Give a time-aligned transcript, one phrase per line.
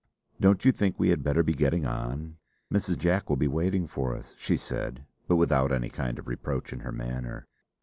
[0.39, 2.37] "Don't you think we had better be getting on?
[2.73, 2.97] Mrs.
[2.97, 6.79] Jack will be waiting for us!" she said, but without any kind of reproach in
[6.79, 7.45] her manner.